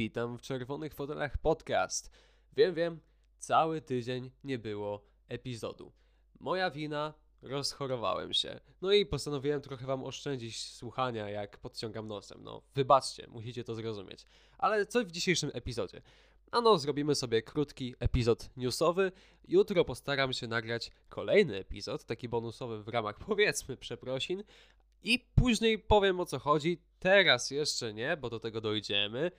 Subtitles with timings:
[0.00, 2.10] witam w Czerwonych Fotelach Podcast.
[2.56, 3.00] Wiem, wiem,
[3.38, 5.92] cały tydzień nie było epizodu.
[6.38, 8.60] Moja wina, rozchorowałem się.
[8.82, 12.42] No i postanowiłem trochę wam oszczędzić słuchania, jak podciągam nosem.
[12.42, 14.24] No, wybaczcie, musicie to zrozumieć.
[14.58, 16.02] Ale co w dzisiejszym epizodzie?
[16.50, 19.12] Ano, zrobimy sobie krótki epizod newsowy.
[19.48, 24.44] Jutro postaram się nagrać kolejny epizod, taki bonusowy w ramach powiedzmy przeprosin.
[25.02, 26.78] I później powiem o co chodzi.
[26.98, 29.30] Teraz jeszcze nie, bo do tego dojdziemy.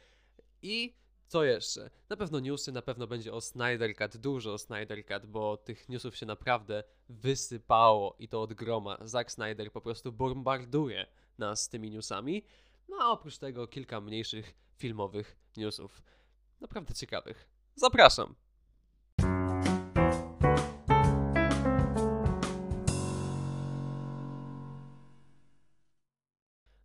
[0.61, 0.95] I
[1.27, 1.89] co jeszcze?
[2.09, 5.89] Na pewno newsy, na pewno będzie o Snyder Cut, dużo o Snyder Cut, bo tych
[5.89, 8.97] newsów się naprawdę wysypało i to od groma.
[9.02, 11.07] Zack Snyder po prostu bombarduje
[11.38, 12.45] nas tymi newsami.
[12.89, 16.02] No a oprócz tego kilka mniejszych filmowych newsów.
[16.61, 17.47] Naprawdę ciekawych.
[17.75, 18.35] Zapraszam!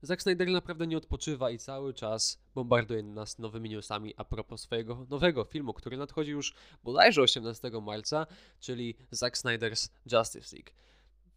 [0.06, 5.06] Zack Snyder naprawdę nie odpoczywa i cały czas bombarduje nas nowymi newsami a propos swojego
[5.10, 6.54] nowego filmu, który nadchodzi już
[6.84, 8.26] bodajże 18 marca,
[8.60, 10.70] czyli Zack Snyder's Justice League.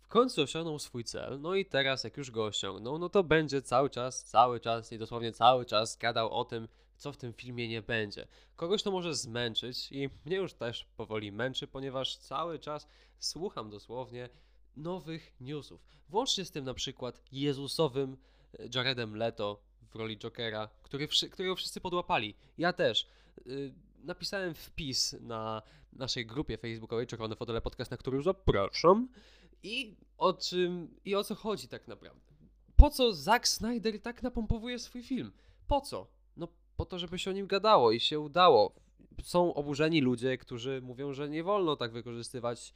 [0.02, 3.62] W końcu osiągnął swój cel, no i teraz jak już go osiągnął, no to będzie
[3.62, 6.68] cały czas, cały czas i dosłownie cały czas gadał o tym,
[6.98, 8.28] co w tym filmie nie będzie.
[8.56, 12.88] Kogoś to może zmęczyć i mnie już też powoli męczy, ponieważ cały czas
[13.20, 14.30] słucham dosłownie
[14.78, 15.82] nowych newsów.
[16.10, 18.18] Włącznie z tym na przykład Jezusowym
[18.76, 19.62] Jaredem Leto
[19.92, 22.36] w roli Jokera, który, którego wszyscy podłapali.
[22.58, 23.08] Ja też.
[23.46, 25.62] Yy, napisałem wpis na
[25.94, 29.10] naszej grupie facebookowej Czerwone Fotele Podcast, na który zapraszam.
[29.64, 32.22] I o czym, i o co chodzi tak naprawdę.
[32.76, 35.32] Po co Zack Snyder tak napompowuje swój film?
[35.68, 36.08] Po co?
[36.38, 38.76] No po to, żeby się o nim gadało i się udało.
[39.24, 42.74] Są oburzeni ludzie, którzy mówią, że nie wolno tak wykorzystywać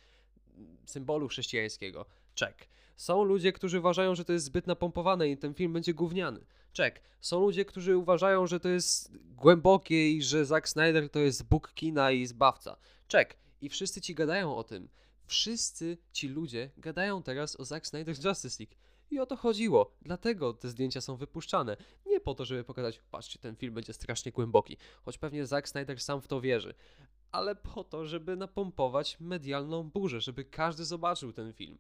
[0.86, 2.06] symbolu chrześcijańskiego.
[2.36, 2.70] Czek.
[2.96, 6.46] Są ludzie, którzy uważają, że to jest zbyt napompowane i ten film będzie gówniany.
[6.74, 7.02] Czek.
[7.22, 11.74] Są ludzie, którzy uważają, że to jest głębokie i że Zack Snyder to jest Bóg
[11.74, 12.78] kina i zbawca.
[13.08, 13.38] Czek.
[13.62, 14.90] I wszyscy ci gadają o tym.
[15.26, 18.76] Wszyscy ci ludzie gadają teraz o Zack Snyder's Justice League.
[19.12, 19.98] I o to chodziło.
[20.02, 21.78] Dlatego te zdjęcia są wypuszczane.
[22.06, 24.78] Nie po to, żeby pokazać, patrzcie, ten film będzie strasznie głęboki.
[25.06, 26.74] Choć pewnie Zack Snyder sam w to wierzy.
[27.32, 31.78] Ale po to, żeby napompować medialną burzę, żeby każdy zobaczył ten film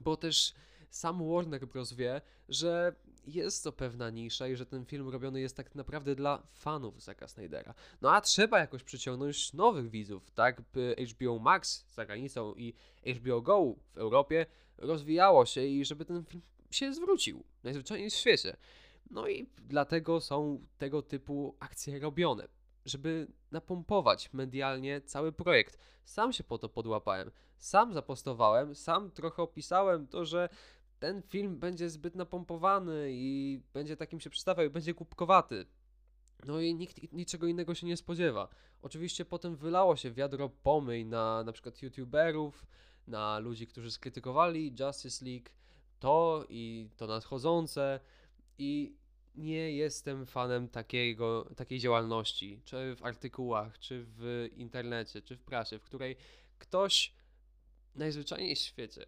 [0.00, 0.54] bo też
[0.90, 1.92] sam Warner Bros.
[1.92, 2.94] wie, że
[3.26, 7.28] jest to pewna nisza i że ten film robiony jest tak naprawdę dla fanów Zacka
[7.28, 7.74] Snydera.
[8.00, 12.74] No a trzeba jakoś przyciągnąć nowych widzów, tak by HBO Max za granicą i
[13.16, 14.46] HBO Go w Europie
[14.78, 18.56] rozwijało się i żeby ten film się zwrócił najzwyczajniej w świecie.
[19.10, 22.48] No i dlatego są tego typu akcje robione
[22.84, 25.78] żeby napompować medialnie cały projekt.
[26.04, 30.48] Sam się po to podłapałem, sam zapostowałem, sam trochę opisałem to, że
[30.98, 35.66] ten film będzie zbyt napompowany i będzie takim się przedstawiał i będzie kubkowaty.
[36.46, 38.48] No i nikt niczego innego się nie spodziewa.
[38.82, 42.66] Oczywiście potem wylało się wiadro pomyj na na przykład youtuberów,
[43.06, 45.48] na ludzi, którzy skrytykowali Justice League,
[45.98, 48.00] to i to nadchodzące
[48.58, 48.96] i
[49.34, 55.78] nie jestem fanem takiego, takiej działalności, czy w artykułach, czy w internecie, czy w prasie,
[55.78, 56.16] w której
[56.58, 57.14] ktoś
[57.94, 59.06] najzwyczajniej w świecie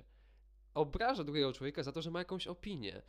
[0.75, 3.03] obraża drugiego człowieka za to, że ma jakąś opinię.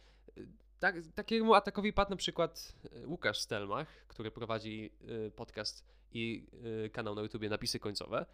[0.79, 4.91] Tak, takiemu atakowi padł na przykład e, Łukasz Stelmach, który prowadzi
[5.27, 6.47] e, podcast i
[6.85, 8.25] e, kanał na YouTubie Napisy Końcowe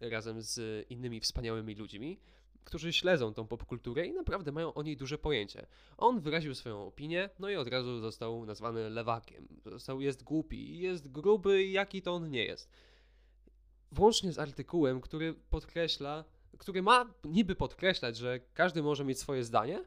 [0.00, 2.20] razem z innymi wspaniałymi ludźmi
[2.66, 5.66] którzy śledzą tą popkulturę i naprawdę mają o niej duże pojęcie.
[5.96, 9.48] On wyraził swoją opinię, no i od razu został nazwany lewakiem.
[9.66, 12.70] Został, jest głupi, jest gruby jaki to on nie jest.
[13.92, 16.24] Włącznie z artykułem, który podkreśla,
[16.58, 19.84] który ma niby podkreślać, że każdy może mieć swoje zdanie,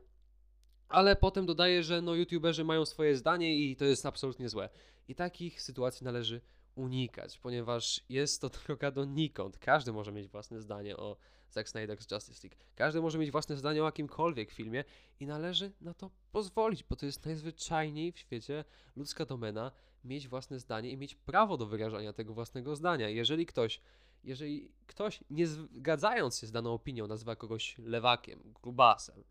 [0.89, 4.69] ale potem dodaje, że no youtuberzy mają swoje zdanie i to jest absolutnie złe.
[5.07, 6.41] I takich sytuacji należy
[6.75, 9.57] unikać, ponieważ jest to droga donikąd.
[9.57, 11.17] Każdy może mieć własne zdanie o
[11.49, 12.57] Zack Snyder's Justice League.
[12.75, 14.83] Każdy może mieć własne zdanie o jakimkolwiek filmie
[15.19, 18.65] i należy na to pozwolić, bo to jest najzwyczajniej w świecie
[18.95, 19.71] ludzka domena
[20.03, 23.09] mieć własne zdanie i mieć prawo do wyrażania tego własnego zdania.
[23.09, 23.81] Jeżeli ktoś,
[24.23, 29.23] jeżeli ktoś nie zgadzając się z daną opinią nazywa kogoś lewakiem, grubasem,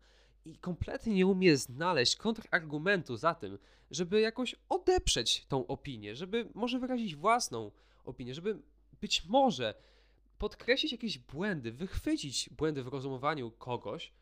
[0.45, 3.57] i kompletnie nie umie znaleźć kontrargumentu za tym,
[3.91, 7.71] żeby jakoś odeprzeć tą opinię, żeby może wyrazić własną
[8.03, 8.61] opinię, żeby
[9.01, 9.73] być może
[10.39, 14.13] podkreślić jakieś błędy, wychwycić błędy w rozumowaniu kogoś,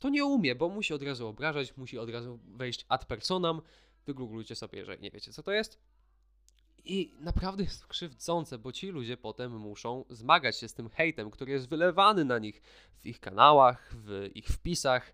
[0.00, 3.62] to nie umie, bo musi od razu obrażać, musi od razu wejść ad personam.
[4.06, 5.78] Wygooglujcie sobie, jeżeli nie wiecie, co to jest.
[6.84, 11.52] I naprawdę jest krzywdzące, bo ci ludzie potem muszą zmagać się z tym hejtem, który
[11.52, 12.62] jest wylewany na nich
[12.98, 15.12] w ich kanałach, w ich wpisach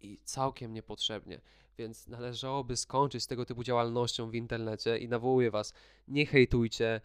[0.00, 1.40] i całkiem niepotrzebnie.
[1.78, 5.72] Więc należałoby skończyć z tego typu działalnością w internecie i nawołuję was,
[6.08, 7.00] nie hejtujcie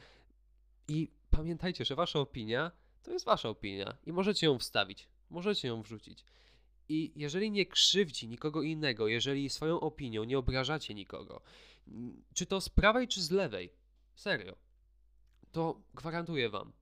[0.87, 2.71] i pamiętajcie, że wasza opinia
[3.03, 6.23] to jest wasza opinia i możecie ją wstawić, możecie ją wrzucić.
[6.89, 11.41] I jeżeli nie krzywdzi nikogo innego, jeżeli swoją opinią nie obrażacie nikogo,
[12.33, 13.73] czy to z prawej, czy z lewej,
[14.15, 14.55] serio,
[15.51, 16.73] to gwarantuję wam,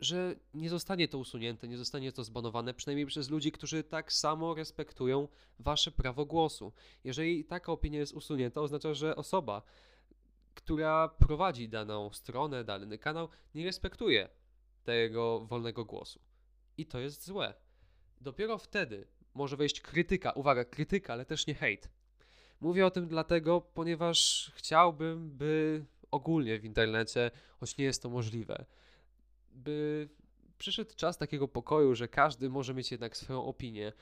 [0.00, 4.54] że nie zostanie to usunięte, nie zostanie to zbanowane, przynajmniej przez ludzi, którzy tak samo
[4.54, 5.28] respektują
[5.58, 6.72] wasze prawo głosu.
[7.04, 9.62] Jeżeli taka opinia jest usunięta, oznacza, że osoba,
[10.56, 14.28] która prowadzi daną stronę, dany kanał, nie respektuje
[14.84, 16.20] tego wolnego głosu.
[16.78, 17.54] I to jest złe.
[18.20, 21.88] Dopiero wtedy może wejść krytyka, uwaga, krytyka, ale też nie hejt.
[22.60, 27.30] Mówię o tym dlatego, ponieważ chciałbym, by ogólnie w internecie,
[27.60, 28.64] choć nie jest to możliwe,
[29.52, 30.08] by
[30.58, 33.92] przyszedł czas takiego pokoju, że każdy może mieć jednak swoją opinię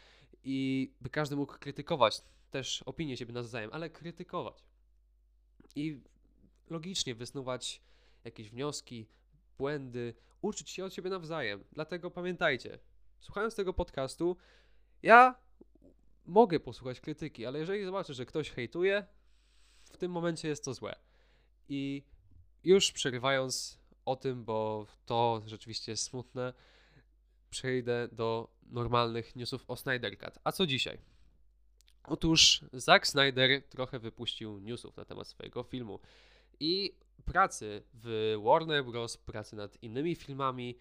[0.45, 4.65] i by każdy mógł krytykować też opinię siebie nawzajem, ale krytykować.
[5.77, 6.01] I
[6.71, 7.83] logicznie wysnuwać
[8.25, 9.09] jakieś wnioski,
[9.59, 11.65] błędy, uczyć się od siebie nawzajem.
[11.73, 12.79] Dlatego pamiętajcie,
[13.21, 14.37] słuchając tego podcastu,
[15.03, 15.35] ja
[16.25, 19.07] mogę posłuchać krytyki, ale jeżeli zobaczę, że ktoś hejtuje,
[19.93, 20.97] w tym momencie jest to złe.
[21.69, 22.03] I
[22.65, 26.53] już przerywając o tym, bo to rzeczywiście jest smutne,
[27.51, 30.39] przejdę do normalnych newsów o Snyder Cut.
[30.45, 30.99] A co dzisiaj?
[32.05, 36.01] Otóż Zack Snyder trochę wypuścił newsów na temat swojego filmu
[36.61, 40.79] i pracy w Warner Bros., pracy nad innymi filmami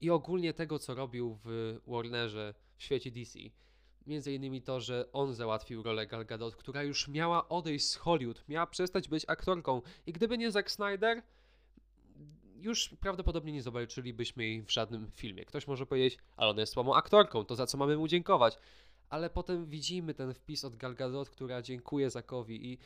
[0.00, 3.38] i ogólnie tego, co robił w Warnerze w świecie DC.
[4.06, 8.44] Między innymi to, że on załatwił rolę Gal Gadot, która już miała odejść z Hollywood,
[8.48, 11.22] miała przestać być aktorką i gdyby nie Zack Snyder,
[12.56, 15.44] już prawdopodobnie nie zobaczylibyśmy jej w żadnym filmie.
[15.44, 18.58] Ktoś może powiedzieć, ale ona jest słabą aktorką, to za co mamy mu dziękować?
[19.08, 22.78] Ale potem widzimy ten wpis od Gal Gadot, która dziękuję Zakowi i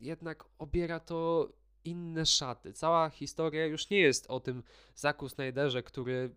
[0.00, 1.48] jednak obiera to
[1.84, 2.72] inne szaty.
[2.72, 4.62] Cała historia już nie jest o tym
[4.94, 6.34] Zaku Snyderze, który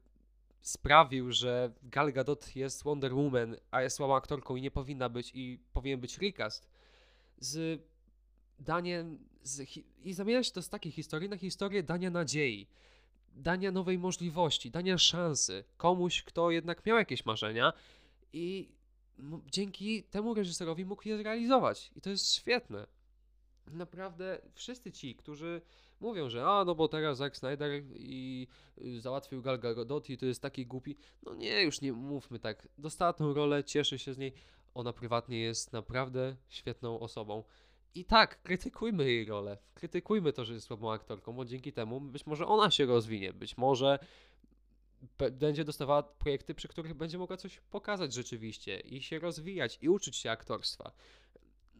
[0.61, 5.31] sprawił, że Gal Gadot jest Wonder Woman, a jest słabą aktorką i nie powinna być
[5.35, 6.69] i powinien być recast.
[7.37, 7.81] Z
[8.59, 12.67] daniem z, i zamienia się to z takiej historii na historię dania nadziei,
[13.35, 17.73] dania nowej możliwości, dania szansy komuś, kto jednak miał jakieś marzenia
[18.33, 18.69] i
[19.51, 21.91] dzięki temu reżyserowi mógł je zrealizować.
[21.95, 22.87] I to jest świetne.
[23.71, 25.61] Naprawdę wszyscy ci, którzy
[25.99, 28.47] mówią, że a no bo teraz Zack Snyder i
[28.81, 30.95] y, załatwił Gal Gadot i to jest taki głupi.
[31.23, 32.67] No nie, już nie mówmy tak.
[32.77, 34.33] Dostała tą rolę, cieszy się z niej.
[34.73, 37.43] Ona prywatnie jest naprawdę świetną osobą.
[37.95, 39.57] I tak, krytykujmy jej rolę.
[39.73, 43.57] Krytykujmy to, że jest słabą aktorką, bo dzięki temu być może ona się rozwinie, być
[43.57, 43.99] może
[45.31, 50.15] będzie dostawała projekty, przy których będzie mogła coś pokazać rzeczywiście i się rozwijać i uczyć
[50.15, 50.91] się aktorstwa.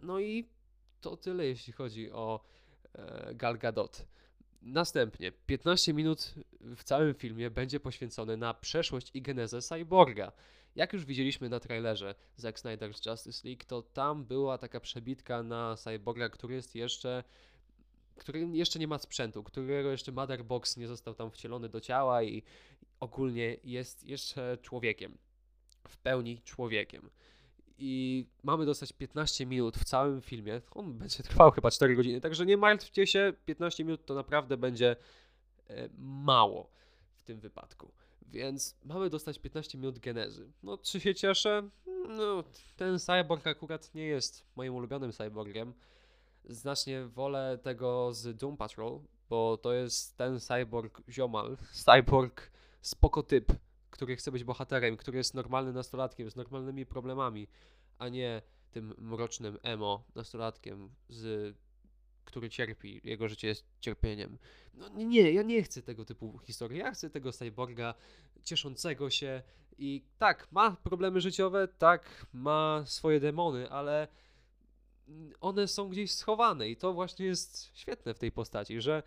[0.01, 0.49] No i
[1.03, 2.39] to tyle, jeśli chodzi o
[2.93, 4.05] e, Gal Gadot.
[4.61, 10.31] Następnie 15 minut w całym filmie będzie poświęcone na przeszłość i genezę Cyborga.
[10.75, 15.75] Jak już widzieliśmy na trailerze Zack Snyder's Justice League, to tam była taka przebitka na
[15.75, 17.23] Cyborga, który jest jeszcze
[18.15, 22.43] który jeszcze nie ma sprzętu, którego jeszcze Motherbox nie został tam wcielony do ciała i
[22.99, 25.17] ogólnie jest jeszcze człowiekiem.
[25.87, 27.09] W pełni człowiekiem.
[27.77, 30.61] I mamy dostać 15 minut w całym filmie.
[30.71, 34.95] On będzie trwał chyba 4 godziny, także nie martwcie się, 15 minut to naprawdę będzie
[35.69, 36.69] e, mało
[37.15, 37.91] w tym wypadku.
[38.27, 40.51] Więc mamy dostać 15 minut genezy.
[40.63, 41.69] No, czy się cieszę?
[42.07, 42.43] No,
[42.75, 45.73] ten cyborg akurat nie jest moim ulubionym cyborgiem.
[46.45, 48.99] Znacznie wolę tego z Doom Patrol,
[49.29, 52.51] bo to jest ten cyborg ziomal, cyborg
[52.81, 53.53] spoko typ,
[53.93, 57.47] który chce być bohaterem, który jest normalnym nastolatkiem, z normalnymi problemami,
[57.97, 61.55] a nie tym mrocznym emo nastolatkiem z
[62.25, 64.37] który cierpi, jego życie jest cierpieniem.
[64.73, 66.79] No nie, ja nie chcę tego typu historii.
[66.79, 67.93] Ja chcę tego cyborga
[68.43, 69.41] cieszącego się
[69.77, 74.07] i tak, ma problemy życiowe, tak, ma swoje demony, ale
[75.41, 79.03] one są gdzieś schowane i to właśnie jest świetne w tej postaci, że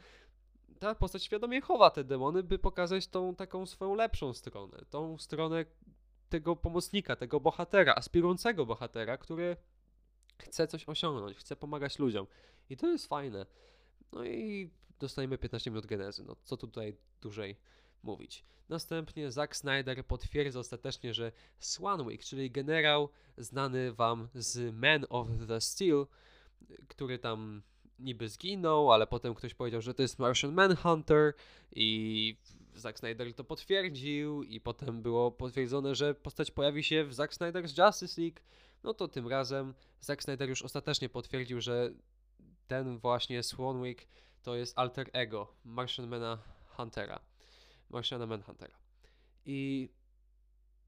[0.77, 5.65] ta postać świadomie chowa te demony, by pokazać tą taką swoją lepszą stronę, tą stronę
[6.29, 9.57] tego pomocnika, tego bohatera, aspirującego bohatera, który
[10.39, 12.27] chce coś osiągnąć, chce pomagać ludziom.
[12.71, 13.47] I to jest fajne.
[14.13, 16.25] No i dostajemy 15 minut genezy.
[16.25, 17.57] No co tutaj dłużej
[18.03, 18.45] mówić.
[18.69, 25.61] Następnie Zack Snyder potwierdza ostatecznie, że Swanwick, czyli generał znany wam z Man of the
[25.61, 26.07] Steel,
[26.89, 27.63] który tam
[27.99, 31.35] niby zginął, ale potem ktoś powiedział, że to jest Martian Manhunter
[31.73, 32.37] i
[32.75, 37.87] Zack Snyder to potwierdził i potem było potwierdzone, że postać pojawi się w Zack Snyder's
[37.87, 38.41] Justice League.
[38.83, 41.91] no to tym razem Zack Snyder już ostatecznie potwierdził, że
[42.67, 44.07] ten właśnie Swanwick
[44.43, 47.21] to jest alter ego Martianmana Huntera.
[47.91, 48.79] Martiana Manhuntera.
[49.45, 49.89] I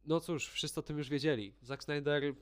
[0.05, 1.55] no cóż, wszyscy o tym już wiedzieli.
[1.63, 2.35] Zack Snyder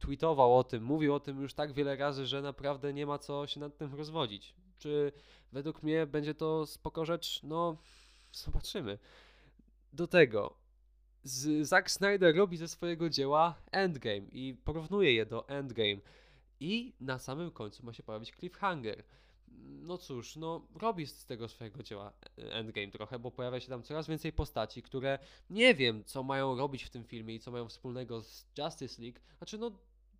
[0.00, 3.46] tweetował o tym, mówił o tym już tak wiele razy, że naprawdę nie ma co
[3.46, 4.54] się nad tym rozwodzić.
[4.78, 5.12] Czy
[5.52, 7.40] według mnie będzie to spoko rzecz?
[7.42, 7.76] No,
[8.32, 8.98] zobaczymy.
[9.92, 10.56] Do tego,
[11.24, 16.00] z Zack Snyder robi ze swojego dzieła Endgame i porównuje je do Endgame.
[16.60, 19.04] I na samym końcu ma się pojawić cliffhanger.
[19.62, 24.08] No cóż, no robi z tego swojego dzieła Endgame trochę, bo pojawia się tam coraz
[24.08, 25.18] więcej postaci, które
[25.50, 29.18] nie wiem, co mają robić w tym filmie i co mają wspólnego z Justice League.
[29.38, 29.70] Znaczy, no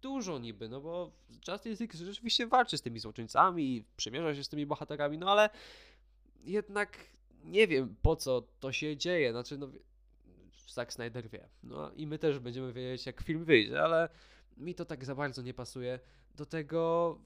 [0.02, 1.12] dużo niby, no bo
[1.48, 5.50] Justice League rzeczywiście walczy z tymi złoczyńcami i przymierza się z tymi bohaterami, no ale
[6.44, 6.98] jednak
[7.44, 9.32] nie wiem po co to się dzieje.
[9.32, 9.68] Znaczy, no
[10.68, 11.48] Zack Snyder wie.
[11.62, 14.08] No i my też będziemy wiedzieć, jak film wyjdzie, ale
[14.56, 16.00] mi to tak za bardzo nie pasuje
[16.34, 17.18] do tego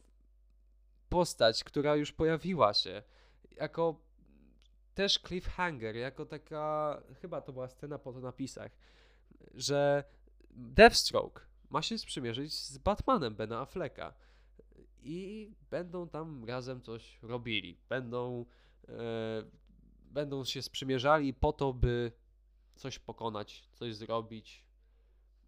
[1.08, 3.02] postać, która już pojawiła się
[3.56, 4.00] jako
[4.94, 8.72] też cliffhanger, jako taka, chyba to była scena po napisach,
[9.54, 10.04] że
[10.50, 14.14] Deathstroke ma się sprzymierzyć z Batmanem Bena Afflecka
[15.02, 17.78] i będą tam razem coś robili.
[17.88, 18.46] Będą,
[18.88, 18.92] e,
[20.10, 22.12] będą się sprzymierzali po to, by
[22.74, 24.64] coś pokonać, coś zrobić.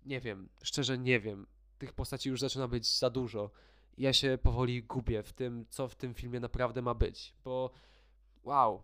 [0.05, 1.47] Nie wiem, szczerze nie wiem.
[1.79, 3.51] Tych postaci już zaczyna być za dużo.
[3.99, 7.71] Ja się powoli gubię w tym, co w tym filmie naprawdę ma być, bo
[8.43, 8.83] wow,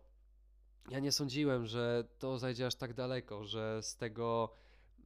[0.91, 4.53] ja nie sądziłem, że to zajdzie aż tak daleko, że z tego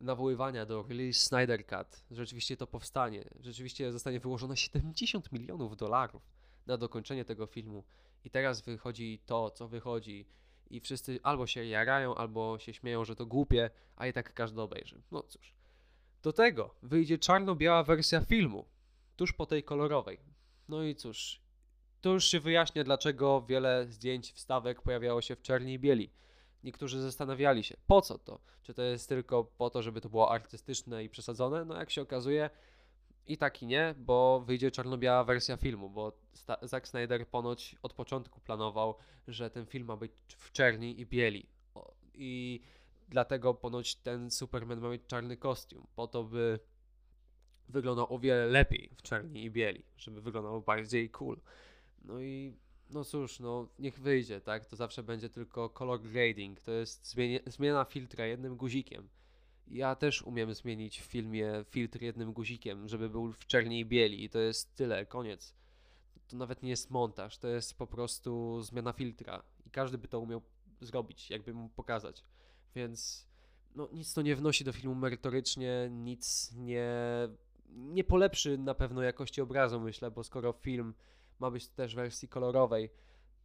[0.01, 3.25] nawoływania do release Snyder Cut rzeczywiście to powstanie.
[3.41, 6.23] Rzeczywiście zostanie wyłożone 70 milionów dolarów
[6.67, 7.85] na dokończenie tego filmu.
[8.25, 10.27] I teraz wychodzi to, co wychodzi
[10.71, 14.61] i wszyscy albo się jarają, albo się śmieją, że to głupie, a i tak każdy
[14.61, 15.03] obejrzy.
[15.11, 15.55] No cóż.
[16.23, 18.65] Do tego wyjdzie czarno-biała wersja filmu,
[19.17, 20.19] tuż po tej kolorowej.
[20.69, 21.41] No i cóż,
[22.01, 26.11] to już się wyjaśnia, dlaczego wiele zdjęć, wstawek pojawiało się w czerni i bieli.
[26.65, 28.41] Niektórzy zastanawiali się, po co to?
[28.63, 31.65] Czy to jest tylko po to, żeby to było artystyczne i przesadzone?
[31.65, 32.51] No jak się okazuje,
[33.27, 36.13] i tak i nie, bo wyjdzie czarno-biała wersja filmu, bo
[36.63, 38.95] Zack Snyder ponoć od początku planował,
[39.29, 41.47] że ten film ma być w czerni i bieli.
[42.15, 42.61] I
[43.09, 46.59] dlatego ponoć ten Superman ma mieć czarny kostium, po to by
[47.69, 51.41] wyglądał o wiele lepiej w czerni i bieli, żeby wyglądał bardziej cool.
[52.05, 52.57] No i
[52.91, 54.67] no cóż, no niech wyjdzie, tak?
[54.67, 57.17] To zawsze będzie tylko color grading, to jest
[57.47, 59.09] zmiana filtra jednym guzikiem.
[59.69, 64.25] Ja też umiem zmienić w filmie filtr jednym guzikiem, żeby był w czerni i bieli
[64.25, 65.55] i to jest tyle, koniec.
[66.29, 70.21] To nawet nie jest montaż, to jest po prostu zmiana filtra i każdy by to
[70.21, 70.43] umiał
[70.81, 72.23] zrobić, jakby mu pokazać.
[72.75, 73.27] Więc
[73.75, 76.95] no, nic to nie wnosi do filmu merytorycznie, nic nie,
[77.69, 80.95] nie polepszy na pewno jakości obrazu, myślę, bo skoro film
[81.39, 82.91] ma być też w wersji kolorowej,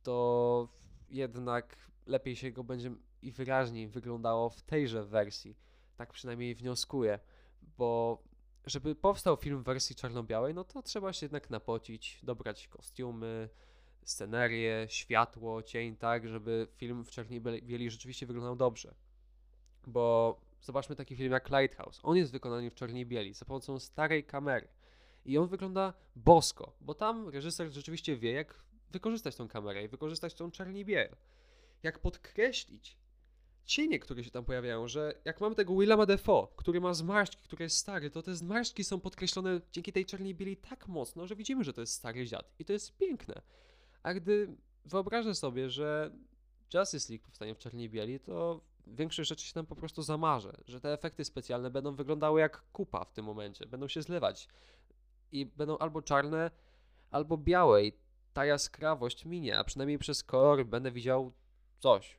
[0.03, 0.67] to
[1.09, 5.57] jednak lepiej się go będzie i wyraźniej wyglądało w tejże wersji
[5.95, 7.19] tak przynajmniej wnioskuję,
[7.77, 8.23] bo
[8.65, 13.49] żeby powstał film w wersji czarno-białej, no to trzeba się jednak napocić, dobrać kostiumy,
[14.03, 18.95] scenerię, światło, cień, tak, żeby film w czerni bieli rzeczywiście wyglądał dobrze.
[19.87, 21.99] Bo zobaczmy taki film jak Lighthouse.
[22.03, 24.67] On jest wykonany w czerni bieli za pomocą starej kamery.
[25.25, 30.33] I on wygląda bosko, bo tam reżyser rzeczywiście wie, jak wykorzystać tą kamerę i wykorzystać
[30.33, 31.15] tą czerni biel.
[31.83, 32.97] Jak podkreślić
[33.65, 37.63] cienie, które się tam pojawiają, że jak mamy tego Willama Defoe, który ma zmarszczki, który
[37.63, 41.63] jest stary, to te zmarszczki są podkreślone dzięki tej czarnej bieli tak mocno, że widzimy,
[41.63, 42.53] że to jest stary dziad.
[42.59, 43.41] I to jest piękne.
[44.03, 46.11] A gdy wyobrażę sobie, że
[46.73, 50.81] Justice League powstanie w czarnej bieli, to większość rzeczy się tam po prostu zamarzę, że
[50.81, 54.47] te efekty specjalne będą wyglądały jak kupa w tym momencie, będą się zlewać
[55.31, 56.51] i będą albo czarne,
[57.11, 57.93] albo białe i
[58.33, 61.31] ta jaskrawość minie, a przynajmniej przez kolor będę widział
[61.79, 62.17] coś,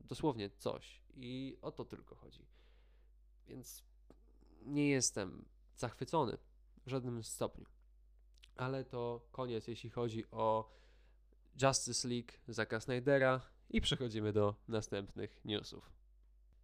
[0.00, 1.02] dosłownie coś.
[1.16, 2.46] I o to tylko chodzi.
[3.48, 3.82] Więc
[4.62, 5.44] nie jestem
[5.76, 6.38] zachwycony
[6.86, 7.66] w żadnym stopniu.
[8.56, 10.76] Ale to koniec, jeśli chodzi o
[11.62, 15.90] Justice League Zacka Snydera i przechodzimy do następnych newsów.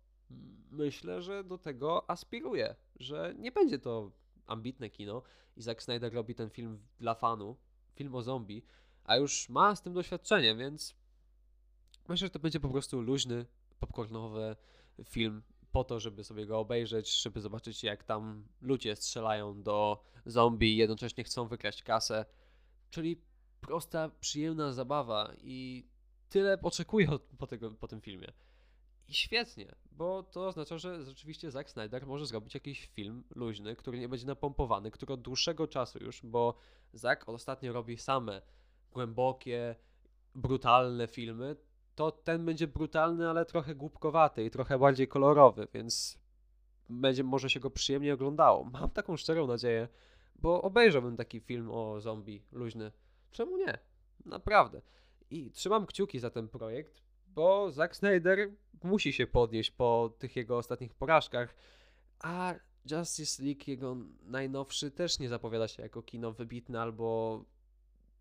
[0.72, 4.12] myślę, że do tego aspiruje, że nie będzie to
[4.46, 5.24] ambitne kino
[5.55, 7.57] i Zack Snyder robi ten film dla fanu,
[7.96, 8.65] film o zombie,
[9.03, 10.96] a już ma z tym doświadczenie, więc
[12.07, 13.46] myślę, że to będzie po prostu luźny,
[13.79, 14.55] popcornowy
[15.03, 20.77] film po to, żeby sobie go obejrzeć, żeby zobaczyć jak tam ludzie strzelają do zombie
[20.77, 22.25] jednocześnie chcą wykraść kasę.
[22.89, 23.22] Czyli
[23.62, 25.88] prosta, przyjemna zabawa i
[26.29, 27.07] tyle oczekuję
[27.38, 28.27] po, tego, po tym filmie.
[29.07, 34.00] I świetnie, bo to oznacza, że rzeczywiście Zack Snyder może zrobić jakiś film luźny, który
[34.00, 36.58] nie będzie napompowany, który od dłuższego czasu już, bo
[36.94, 38.42] Zack ostatnio robi same
[38.92, 39.75] głębokie,
[40.36, 41.56] brutalne filmy,
[41.96, 46.18] to ten będzie brutalny, ale trochę głupkowaty i trochę bardziej kolorowy, więc
[46.89, 48.63] będzie może się go przyjemnie oglądało.
[48.63, 49.88] Mam taką szczerą nadzieję,
[50.36, 52.92] bo obejrzałbym taki film o zombie luźny.
[53.32, 53.77] Czemu nie?
[54.25, 54.82] Naprawdę.
[55.30, 57.01] I trzymam kciuki za ten projekt,
[57.38, 58.50] bo Zack Snyder
[58.84, 61.56] musi się podnieść po tych jego ostatnich porażkach,
[62.20, 62.56] a
[62.91, 67.44] Justice League, jego najnowszy, też nie zapowiada się jako kino wybitne albo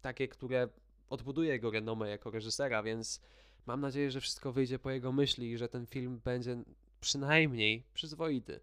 [0.02, 0.68] takie, które
[1.08, 3.22] odbuduje jego renomę jako reżysera, więc
[3.66, 6.62] mam nadzieję, że wszystko wyjdzie po jego myśli i że ten film będzie
[7.00, 8.60] przynajmniej przyzwoity.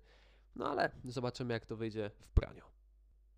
[0.55, 2.63] No ale zobaczymy, jak to wyjdzie w praniu.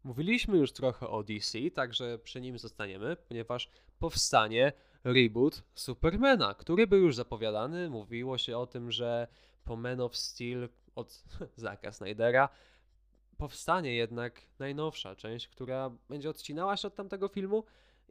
[0.03, 3.69] Mówiliśmy już trochę o DC, także przy nim zostaniemy, ponieważ
[3.99, 4.73] powstanie
[5.05, 7.89] reboot Supermana, który był już zapowiadany.
[7.89, 9.27] Mówiło się o tym, że
[9.63, 11.23] po Man of Steel od
[11.55, 12.49] Zacka Snydera
[13.37, 17.63] powstanie jednak najnowsza część, która będzie odcinała się od tamtego filmu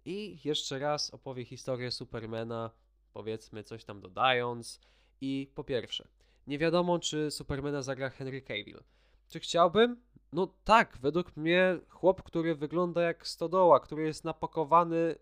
[0.05, 2.71] i jeszcze raz opowie historię Supermana,
[3.13, 4.81] powiedzmy coś tam dodając.
[5.21, 6.09] I po pierwsze,
[6.47, 8.83] nie wiadomo, czy Supermana zagra Henry Cavill.
[9.29, 10.03] Czy chciałbym?
[10.33, 15.15] No tak, według mnie chłop, który wygląda jak stodoła, który jest napakowany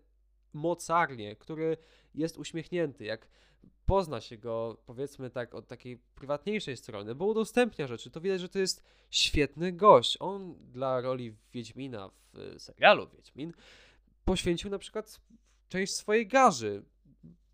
[0.53, 1.77] mocarnie, który
[2.15, 3.27] jest uśmiechnięty, jak
[3.85, 8.49] pozna się go, powiedzmy tak, od takiej prywatniejszej strony, bo udostępnia rzeczy, to widać, że
[8.49, 10.17] to jest świetny gość.
[10.19, 13.53] On dla roli Wiedźmina w serialu Wiedźmin
[14.25, 15.21] poświęcił na przykład
[15.69, 16.83] część swojej garzy.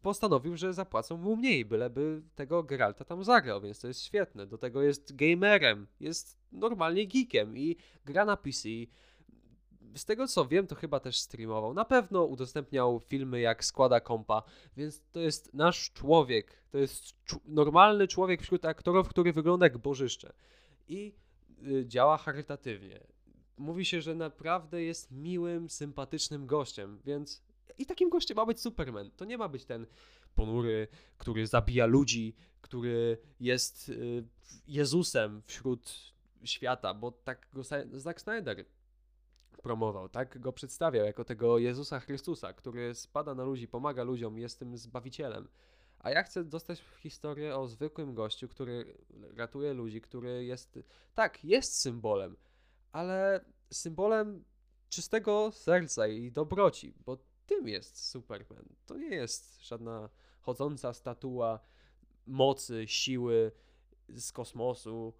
[0.02, 4.48] Postanowił, że zapłacą mu mniej, byleby tego Geralta tam zagrał, więc to jest świetne.
[4.48, 8.70] Do tego jest gamerem, jest normalnie geekiem i gra na PC,
[9.95, 11.73] z tego co wiem, to chyba też streamował.
[11.73, 14.43] Na pewno udostępniał filmy, jak składa kompa,
[14.78, 16.63] więc to jest nasz człowiek.
[16.71, 20.34] To jest normalny człowiek wśród aktorów, który wygląda jak bożyszcze.
[20.88, 21.15] I
[21.67, 22.99] y, działa charytatywnie.
[23.58, 27.43] Mówi się, że naprawdę jest miłym, sympatycznym gościem, więc
[27.78, 29.12] i takim gościem ma być Superman.
[29.12, 29.86] To nie ma być ten
[30.36, 34.23] ponury, który zabija ludzi, który jest y,
[34.67, 38.65] Jezusem wśród świata, bo tak go Zack Snyder
[39.62, 44.60] promował, tak go przedstawiał jako tego Jezusa Chrystusa, który spada na ludzi, pomaga ludziom, jest
[44.60, 45.48] tym zbawicielem.
[46.00, 48.98] A ja chcę dostać historię o zwykłym gościu, który
[49.36, 50.80] ratuje ludzi, który jest,
[51.13, 52.36] tak, jest symbolem,
[52.91, 54.43] ale symbolem
[54.89, 58.65] czystego serca i dobroci, bo tym jest Superman.
[58.86, 60.10] To nie jest żadna
[60.41, 61.60] chodząca statua
[62.28, 63.52] mocy, siły
[64.10, 65.13] z kosmosu,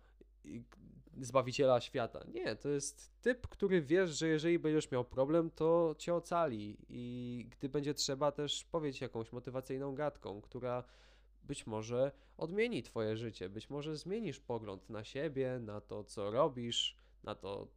[1.22, 2.24] zbawiciela świata.
[2.34, 7.46] Nie, to jest typ, który wiesz, że jeżeli będziesz miał problem, to cię ocali i
[7.50, 10.84] gdy będzie trzeba też powiedzieć jakąś motywacyjną gadką, która
[11.44, 16.96] być może odmieni twoje życie, być może zmienisz pogląd na siebie, na to, co robisz,
[17.24, 17.68] na to,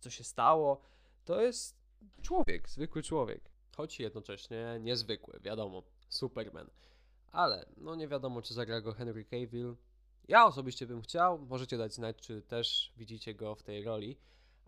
[0.00, 0.80] co się stało.
[1.24, 1.82] To jest
[2.22, 6.70] człowiek, zwykły człowiek, choć jednocześnie niezwykły, wiadomo, Superman.
[7.32, 9.76] Ale no nie wiadomo, czy zagra go Henry Cavill,
[10.28, 14.16] ja osobiście bym chciał, możecie dać znać, czy też widzicie go w tej roli,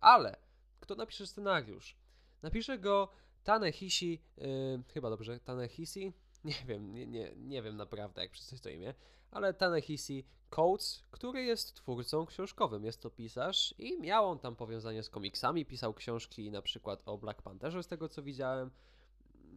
[0.00, 0.36] ale
[0.80, 1.96] kto napisze scenariusz?
[2.42, 3.08] Napisze go
[3.44, 6.12] Tanehishi, yy, chyba dobrze, Tanehisi?
[6.44, 8.94] Nie wiem, nie, nie, nie wiem naprawdę, jak przeczytać to imię,
[9.30, 15.02] ale Tanehisi Coates, który jest twórcą książkowym, jest to pisarz i miał on tam powiązanie
[15.02, 18.70] z komiksami, pisał książki na przykład o Black Pantherze, z tego co widziałem.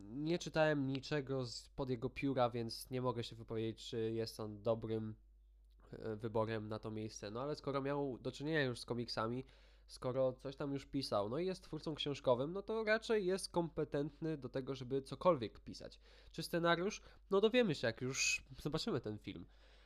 [0.09, 5.15] Nie czytałem niczego pod jego pióra, więc nie mogę się wypowiedzieć, czy jest on dobrym
[6.15, 7.31] wyborem na to miejsce.
[7.31, 9.45] No ale skoro miał do czynienia już z komiksami,
[9.87, 14.37] skoro coś tam już pisał, no i jest twórcą książkowym, no to raczej jest kompetentny
[14.37, 15.99] do tego, żeby cokolwiek pisać.
[16.31, 17.01] Czy scenariusz?
[17.31, 19.45] No dowiemy się, jak już zobaczymy ten film.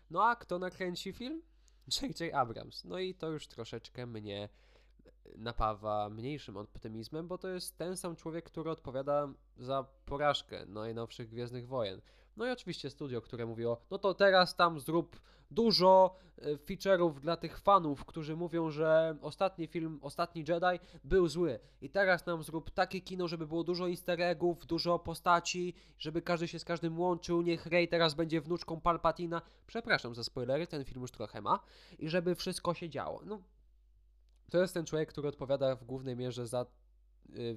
[0.09, 1.41] No a kto nakręci film?
[2.01, 2.33] J.J.
[2.33, 2.85] Abrams.
[2.85, 4.49] No i to już troszeczkę mnie
[5.35, 11.67] napawa mniejszym optymizmem, bo to jest ten sam człowiek, który odpowiada za porażkę najnowszych Gwiezdnych
[11.67, 12.01] Wojen.
[12.37, 17.37] No i oczywiście studio, które mówiło, no to teraz tam zrób dużo e, feature'ów dla
[17.37, 21.59] tych fanów, którzy mówią, że ostatni film, ostatni Jedi był zły.
[21.81, 26.47] I teraz nam zrób takie kino, żeby było dużo easter eggów, dużo postaci, żeby każdy
[26.47, 29.41] się z każdym łączył, niech Rey teraz będzie wnuczką Palpatina.
[29.67, 31.59] Przepraszam za spoilery, ten film już trochę ma.
[31.99, 33.21] I żeby wszystko się działo.
[33.25, 33.41] No,
[34.51, 36.65] to jest ten człowiek, który odpowiada w głównej mierze za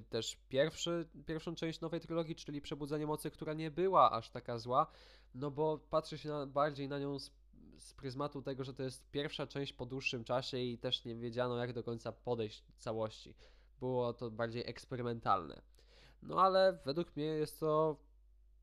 [0.08, 4.86] też pierwszy, pierwszą część nowej trylogii, czyli Przebudzenie Mocy, która nie była aż taka zła,
[5.34, 7.32] no bo patrzy się na, bardziej na nią z,
[7.78, 11.56] z pryzmatu tego, że to jest pierwsza część po dłuższym czasie i też nie wiedziano
[11.56, 13.34] jak do końca podejść całości.
[13.80, 15.62] Było to bardziej eksperymentalne.
[16.22, 17.96] No ale według mnie jest to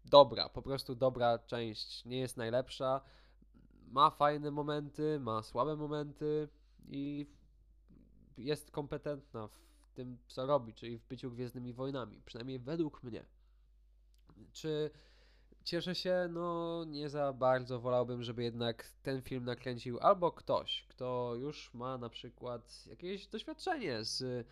[0.05, 2.05] dobra, po prostu dobra część.
[2.05, 3.01] Nie jest najlepsza,
[3.87, 6.49] ma fajne momenty, ma słabe momenty
[6.87, 7.27] i
[8.37, 13.25] jest kompetentna w tym, co robi, czyli w byciu Gwiezdnymi Wojnami, przynajmniej według mnie.
[14.51, 14.91] Czy
[15.63, 16.27] cieszę się?
[16.29, 17.79] No, nie za bardzo.
[17.79, 24.03] Wolałbym, żeby jednak ten film nakręcił albo ktoś, kto już ma na przykład jakieś doświadczenie
[24.03, 24.47] z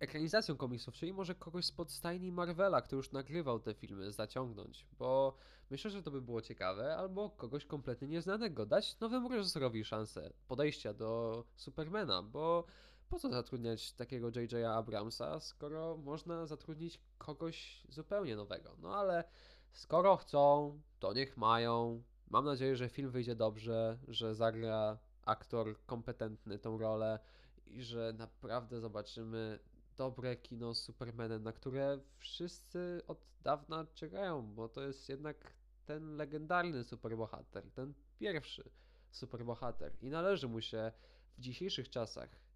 [0.00, 5.36] ekranizacją komiksów, czyli może kogoś spod stajni Marvela, kto już nagrywał te filmy, zaciągnąć, bo
[5.70, 10.94] myślę, że to by było ciekawe, albo kogoś kompletnie nieznanego, dać nowemu reżyserowi szansę podejścia
[10.94, 12.64] do Supermana, bo
[13.10, 14.54] po co zatrudniać takiego J.J.
[14.66, 18.76] Abramsa, skoro można zatrudnić kogoś zupełnie nowego.
[18.78, 19.24] No ale
[19.72, 22.02] skoro chcą, to niech mają.
[22.28, 27.18] Mam nadzieję, że film wyjdzie dobrze, że zagra aktor kompetentny tą rolę
[27.66, 29.58] i że naprawdę zobaczymy
[29.96, 35.52] dobre kino z Supermanem, na które wszyscy od dawna czekają, bo to jest jednak
[35.84, 38.70] ten legendarny superbohater, ten pierwszy
[39.10, 40.92] superbohater i należy mu się
[41.38, 42.49] w dzisiejszych czasach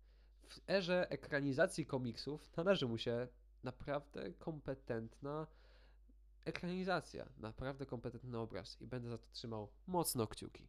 [0.48, 3.28] w erze ekranizacji komiksów należy mu się
[3.62, 5.46] naprawdę kompetentna
[6.44, 10.68] ekranizacja, naprawdę kompetentny obraz i będę za to trzymał mocno kciuki.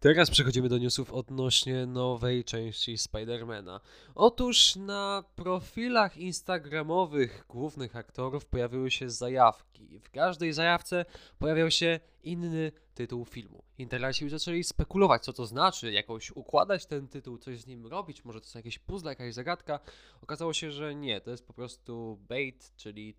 [0.00, 3.80] Teraz przechodzimy do newsów odnośnie nowej części Spidermana.
[4.14, 9.98] Otóż na profilach instagramowych głównych aktorów pojawiły się zajawki.
[10.00, 11.04] W każdej zajawce
[11.38, 13.62] pojawiał się inny tytuł filmu.
[13.78, 18.40] Internaci zaczęli spekulować, co to znaczy, jakoś układać ten tytuł, coś z nim robić, może
[18.40, 19.80] to są jakieś puzzle, jakaś zagadka.
[20.22, 23.14] Okazało się, że nie, to jest po prostu bait, czyli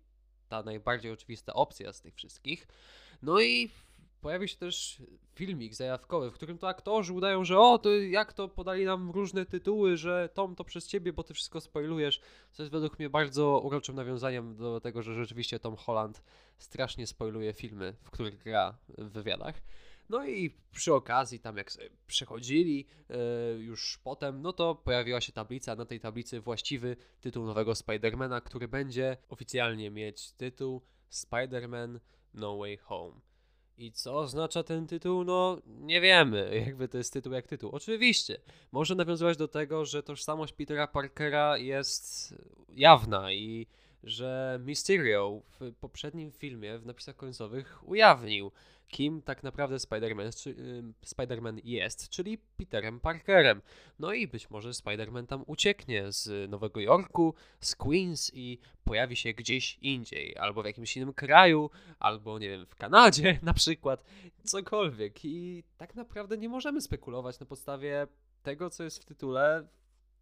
[0.48, 2.66] ta najbardziej oczywista opcja z tych wszystkich.
[3.22, 3.70] No i
[4.20, 5.02] pojawi się też
[5.34, 9.46] filmik zajawkowy, w którym to aktorzy udają, że o, to jak to podali nam różne
[9.46, 12.20] tytuły, że Tom to przez ciebie, bo ty wszystko spoilujesz,
[12.52, 16.22] co jest według mnie bardzo uroczym nawiązaniem do tego, że rzeczywiście Tom Holland
[16.58, 19.62] strasznie spoiluje filmy, w których gra w wywiadach.
[20.08, 21.70] No i przy okazji, tam jak
[22.06, 23.16] przechodzili yy,
[23.58, 28.68] już potem, no to pojawiła się tablica, na tej tablicy właściwy tytuł nowego Spidermana, który
[28.68, 31.98] będzie oficjalnie mieć tytuł Spider-Man
[32.34, 33.29] No Way Home.
[33.80, 35.24] I co oznacza ten tytuł?
[35.24, 36.50] No, nie wiemy.
[36.66, 37.70] Jakby to jest tytuł jak tytuł.
[37.70, 38.38] Oczywiście,
[38.72, 42.34] może nawiązywać do tego, że tożsamość Petera Parkera jest
[42.68, 43.66] jawna i
[44.04, 48.50] że Mysterio w poprzednim filmie, w napisach końcowych, ujawnił,
[48.90, 50.30] kim tak naprawdę Spider-Man,
[51.02, 53.62] Spider jest, czyli Peterem Parkerem.
[53.98, 59.32] No i być może Spider-Man tam ucieknie z Nowego Jorku, z Queens i pojawi się
[59.32, 64.04] gdzieś indziej, albo w jakimś innym kraju, albo nie wiem, w Kanadzie na przykład,
[64.44, 65.24] cokolwiek.
[65.24, 68.06] I tak naprawdę nie możemy spekulować na podstawie
[68.42, 69.68] tego, co jest w tytule,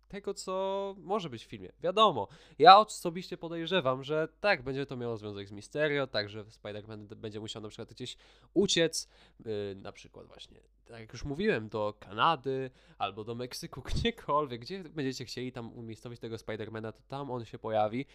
[0.08, 1.72] tego, co może być w filmie.
[1.80, 7.14] Wiadomo, ja osobiście podejrzewam, że tak, będzie to miało związek z Mysterio, tak, że Spider-Man
[7.14, 8.16] będzie musiał na przykład gdzieś
[8.54, 9.08] uciec,
[9.44, 14.84] yy, na przykład właśnie, tak jak już mówiłem, do Kanady albo do Meksyku, gdziekolwiek, gdzie
[14.84, 18.06] będziecie chcieli tam umiejscowić tego Spider-Mana, to tam on się pojawi.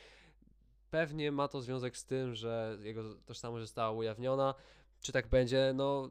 [0.92, 4.56] Pewnie ma to związek z tym, że jego tożsamość została ujawniona.
[5.02, 5.72] Czy tak będzie?
[5.76, 6.10] No,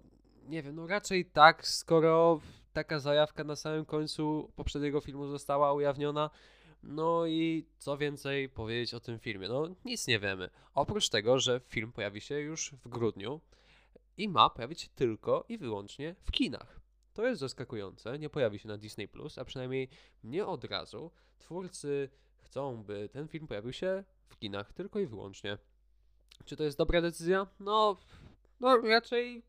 [0.48, 2.40] nie wiem, no raczej tak, skoro
[2.72, 6.30] taka zajawka na samym końcu poprzedniego filmu została ujawniona.
[6.82, 9.48] No i co więcej powiedzieć o tym filmie?
[9.48, 10.50] No nic nie wiemy.
[10.74, 13.40] Oprócz tego, że film pojawi się już w grudniu
[14.16, 16.80] i ma pojawić się tylko i wyłącznie w kinach.
[17.12, 19.88] To jest zaskakujące, nie pojawi się na Disney a przynajmniej
[20.24, 21.10] nie od razu.
[21.38, 22.08] Twórcy
[22.38, 25.58] chcą, by ten film pojawił się w kinach tylko i wyłącznie.
[26.44, 27.46] Czy to jest dobra decyzja?
[27.60, 27.96] No,
[28.60, 29.42] no raczej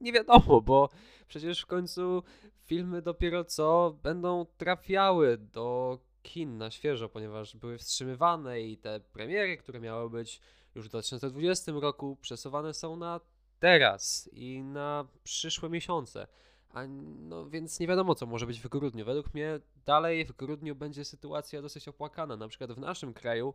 [0.00, 0.88] nie wiadomo, bo
[1.28, 2.22] przecież w końcu
[2.64, 9.56] filmy dopiero co będą trafiały do kin na świeżo, ponieważ były wstrzymywane i te premiery,
[9.56, 10.40] które miały być
[10.74, 13.20] już w 2020 roku, przesuwane są na
[13.58, 16.26] teraz i na przyszłe miesiące.
[16.70, 16.86] A
[17.18, 19.04] no więc nie wiadomo, co może być w grudniu.
[19.04, 22.36] Według mnie dalej w grudniu będzie sytuacja dosyć opłakana.
[22.36, 23.54] Na przykład w naszym kraju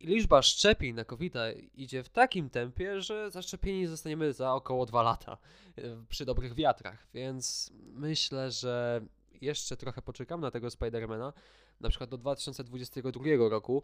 [0.00, 1.34] liczba szczepień na covid
[1.74, 5.38] idzie w takim tempie, że zaszczepieni zostaniemy za około 2 lata
[5.76, 7.06] e, przy dobrych wiatrach.
[7.14, 9.00] Więc myślę, że
[9.40, 11.32] jeszcze trochę poczekam na tego Spidermana,
[11.80, 13.82] na przykład do 2022 roku.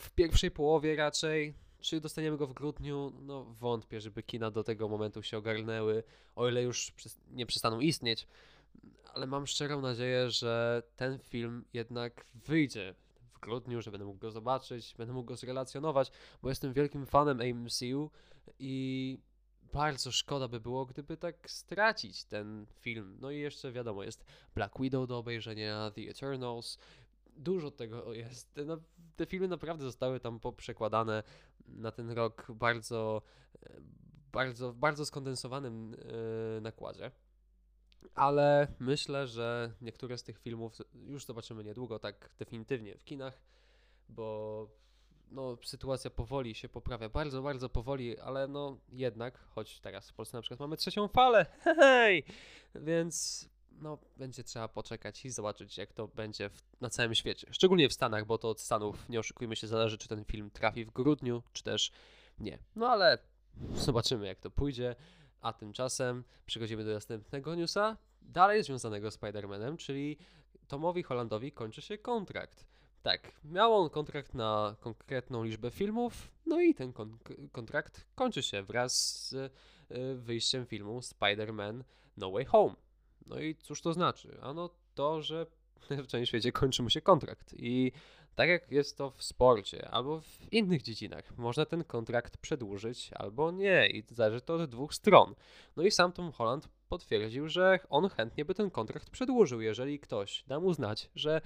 [0.00, 3.12] W pierwszej połowie raczej czy dostaniemy go w grudniu?
[3.20, 6.02] No wątpię, żeby kina do tego momentu się ogarnęły,
[6.36, 6.92] o ile już
[7.30, 8.26] nie przestaną istnieć.
[9.14, 12.94] Ale mam szczerą nadzieję, że ten film jednak wyjdzie
[13.38, 17.38] w grudniu, że będę mógł go zobaczyć, będę mógł go zrelacjonować, bo jestem wielkim fanem
[17.54, 18.10] MCU
[18.58, 19.18] i
[19.72, 23.18] bardzo szkoda by było, gdyby tak stracić ten film.
[23.20, 24.24] No i jeszcze wiadomo, jest
[24.54, 26.78] Black Widow do obejrzenia, The Eternals,
[27.36, 28.60] dużo tego jest.
[28.66, 28.76] No,
[29.16, 31.22] te filmy naprawdę zostały tam poprzekładane
[31.68, 33.22] na ten rok bardzo,
[34.32, 35.90] bardzo, bardzo skondensowanym
[36.54, 37.10] yy, nakładzie.
[38.14, 43.40] Ale myślę, że niektóre z tych filmów już zobaczymy niedługo, tak definitywnie w kinach,
[44.08, 44.68] bo
[45.30, 50.36] no, sytuacja powoli się poprawia, bardzo, bardzo powoli, ale no jednak, choć teraz w Polsce
[50.36, 51.46] na przykład mamy trzecią falę,
[51.80, 52.24] hej,
[52.74, 53.48] więc
[53.80, 57.46] no, będzie trzeba poczekać i zobaczyć, jak to będzie w, na całym świecie.
[57.50, 60.84] Szczególnie w Stanach, bo to od Stanów, nie oszukujmy się, zależy, czy ten film trafi
[60.84, 61.92] w grudniu, czy też
[62.38, 62.58] nie.
[62.76, 63.18] No ale
[63.74, 64.96] zobaczymy, jak to pójdzie.
[65.40, 70.18] A tymczasem przechodzimy do następnego newsa, dalej związanego z Spider-Manem, czyli
[70.68, 72.66] Tomowi Hollandowi kończy się kontrakt.
[73.02, 77.18] Tak, miał on kontrakt na konkretną liczbę filmów, no i ten kon
[77.52, 78.94] kontrakt kończy się wraz
[79.28, 79.50] z y,
[80.14, 81.82] wyjściem filmu Spider-Man
[82.16, 82.74] No Way Home.
[83.26, 84.38] No i cóż to znaczy?
[84.42, 85.46] Ano to, że
[86.04, 87.54] w całym świecie kończy mu się kontrakt.
[87.56, 87.92] I
[88.38, 93.50] tak jak jest to w sporcie albo w innych dziedzinach, można ten kontrakt przedłużyć albo
[93.50, 95.34] nie i zależy to od dwóch stron.
[95.76, 100.44] No i sam Tom Holland potwierdził, że on chętnie by ten kontrakt przedłużył, jeżeli ktoś
[100.46, 101.40] da mu znać, że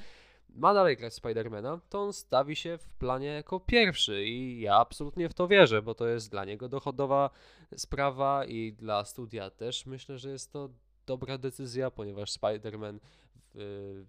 [0.48, 5.28] ma dalej grać Spidermana, to on stawi się w planie jako pierwszy i ja absolutnie
[5.28, 7.30] w to wierzę, bo to jest dla niego dochodowa
[7.76, 10.68] sprawa i dla studia też myślę, że jest to
[11.06, 12.98] dobra decyzja, ponieważ Spider-Man
[13.54, 14.04] w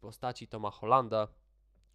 [0.00, 1.28] postaci Toma Hollanda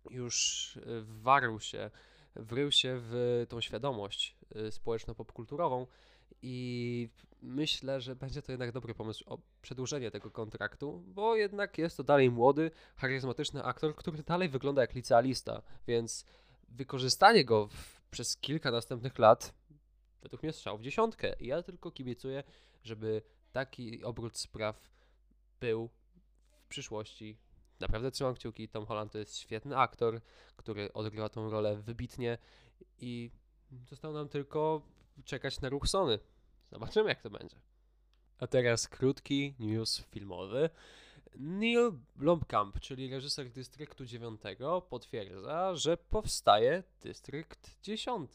[0.10, 1.92] już wwarł się,
[2.36, 5.88] wrył się w tą świadomość y, społeczno-popkulturową
[6.42, 7.10] i
[7.42, 12.04] myślę, że będzie to jednak dobry pomysł o przedłużenie tego kontraktu, bo jednak jest to
[12.04, 16.26] dalej młody, charyzmatyczny aktor, który dalej wygląda jak licealista, więc
[16.70, 19.54] wykorzystanie go w, przez kilka następnych lat
[20.22, 21.36] według mnie strzał w dziesiątkę.
[21.40, 22.44] I ja tylko kibicuję,
[22.84, 24.90] żeby taki obrót spraw
[25.60, 25.90] był
[26.60, 27.38] w przyszłości.
[27.80, 28.70] Naprawdę trzymam kciuki.
[28.70, 30.22] Tom Holland to jest świetny aktor,
[30.56, 32.38] który odgrywa tą rolę wybitnie
[32.98, 33.32] i
[33.90, 34.82] zostało nam tylko
[35.26, 36.20] czekać na ruch Sony.
[36.72, 37.56] Zobaczymy, jak to będzie.
[38.40, 40.70] A teraz krótki news filmowy.
[41.36, 44.42] Neil Blomkamp, czyli reżyser Dystryktu 9,
[44.90, 48.32] potwierdza, że powstaje Dystrykt 10.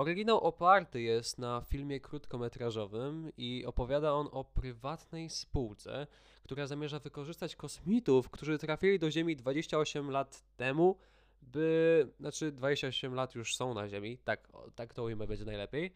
[0.00, 6.06] Oryginał oparty jest na filmie krótkometrażowym i opowiada on o prywatnej spółce,
[6.42, 10.98] która zamierza wykorzystać kosmitów, którzy trafili do Ziemi 28 lat temu,
[11.42, 15.94] by, znaczy 28 lat już są na Ziemi, tak, tak to ujmę będzie najlepiej,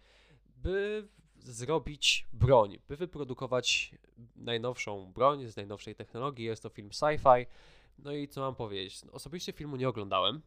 [0.56, 3.94] by zrobić broń, by wyprodukować
[4.36, 6.44] najnowszą broń z najnowszej technologii.
[6.44, 7.46] Jest to film sci-fi.
[7.98, 9.02] No i co mam powiedzieć?
[9.12, 10.42] Osobiście filmu nie oglądałem.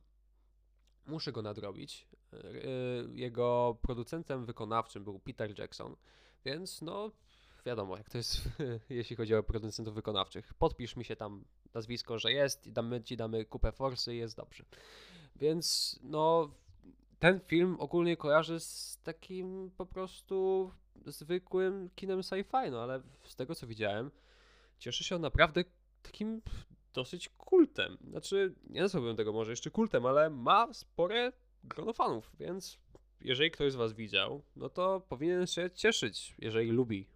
[1.07, 2.07] Muszę go nadrobić.
[2.33, 2.37] E,
[3.13, 5.95] jego producentem wykonawczym był Peter Jackson,
[6.45, 7.11] więc no
[7.65, 8.49] wiadomo, jak to jest,
[8.89, 10.53] jeśli chodzi o producentów wykonawczych.
[10.53, 14.37] Podpisz mi się tam nazwisko, że jest, i damy, ci damy kupę forsy i jest
[14.37, 14.63] dobrze.
[15.35, 16.51] Więc no,
[17.19, 20.71] ten film ogólnie kojarzy z takim po prostu
[21.05, 24.11] zwykłym kinem sci-fi, no ale z tego co widziałem,
[24.79, 25.63] cieszy się on naprawdę
[26.01, 26.41] takim
[26.97, 27.97] dosyć kultem.
[28.09, 31.31] Znaczy, nie nazwałbym tego może jeszcze kultem, ale ma spore
[31.63, 32.79] grono fanów, więc
[33.21, 37.07] jeżeli ktoś z was widział, no to powinien się cieszyć, jeżeli lubi,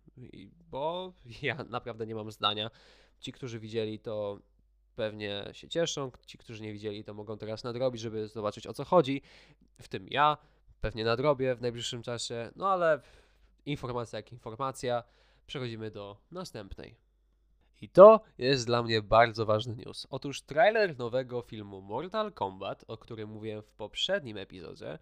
[0.70, 2.72] bo ja naprawdę nie mam zdania.
[3.20, 4.39] Ci, którzy widzieli, to
[4.96, 8.86] pewnie się cieszą, ci, którzy nie widzieli, to mogą teraz nadrobić, żeby zobaczyć o co
[8.86, 9.22] chodzi,
[9.82, 10.38] w tym ja,
[10.82, 13.02] pewnie nadrobię w najbliższym czasie, no ale
[13.65, 15.04] informacja jak informacja,
[15.48, 17.11] przechodzimy do następnej.
[17.82, 20.08] I to jest dla mnie bardzo ważny news.
[20.10, 25.00] Otóż trailer nowego filmu Mortal Kombat, o którym mówiłem w poprzednim epizodzie,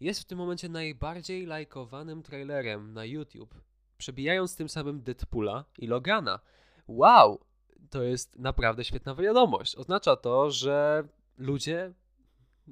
[0.00, 3.54] jest w tym momencie najbardziej lajkowanym trailerem na YouTube,
[3.98, 6.40] przebijając tym samym Deadpoola i Logana.
[6.88, 7.40] Wow!
[7.90, 9.76] To jest naprawdę świetna wiadomość.
[9.76, 11.04] Oznacza to, że
[11.38, 11.92] ludzie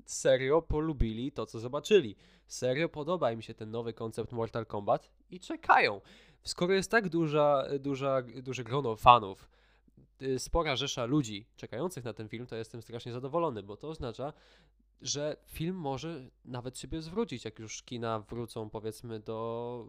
[0.06, 2.16] serio polubili to, co zobaczyli.
[2.46, 6.00] Serio podoba im się ten nowy koncept Mortal Kombat i czekają.
[6.42, 9.48] Skoro jest tak duża, duża, duże grono fanów,
[10.22, 14.32] y, spora rzesza ludzi czekających na ten film, to jestem strasznie zadowolony, bo to oznacza,
[15.00, 19.88] że film może nawet siebie zwrócić, jak już kina wrócą powiedzmy do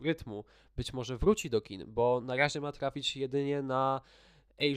[0.00, 0.44] rytmu.
[0.76, 4.00] Być może wróci do kin, bo na razie ma trafić jedynie na